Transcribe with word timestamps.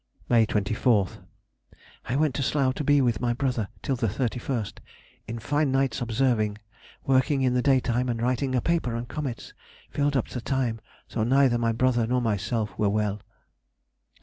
May 0.29 0.47
24th.—I 0.47 2.15
went 2.15 2.33
to 2.33 2.41
Slough 2.41 2.73
to 2.73 2.83
be 2.83 3.01
with 3.01 3.21
my 3.21 3.33
brother 3.33 3.67
till 3.83 3.95
the 3.95 4.07
31st. 4.07 4.79
In 5.27 5.37
fine 5.37 5.71
nights 5.71 6.01
observing; 6.01 6.57
working 7.05 7.43
in 7.43 7.53
the 7.53 7.61
daytime, 7.61 8.09
and 8.09 8.19
writing 8.19 8.55
a 8.55 8.61
paper 8.61 8.95
on 8.95 9.05
comets, 9.05 9.53
filled 9.91 10.17
up 10.17 10.29
the 10.29 10.41
time, 10.41 10.81
though 11.11 11.23
neither 11.23 11.59
my 11.59 11.71
brother 11.71 12.07
nor 12.07 12.19
myself 12.19 12.75
were 12.79 12.89
well. 12.89 13.21